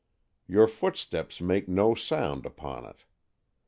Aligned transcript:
Your 0.47 0.65
footsteps 0.65 1.41
make 1.41 1.67
no 1.69 1.93
sound 1.93 2.47
upon 2.47 2.85
it. 2.85 3.03